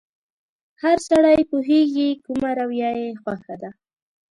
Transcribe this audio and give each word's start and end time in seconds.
هر 0.81 0.97
سړی 1.09 1.39
پوهېږي 1.49 2.09
کومه 2.25 2.49
رويه 2.59 2.91
يې 3.01 3.09
خوښه 3.21 3.55
ده. 3.61 3.69